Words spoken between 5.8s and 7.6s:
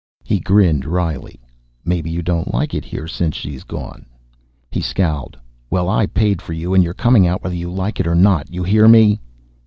I paid for you, and you're coming out whether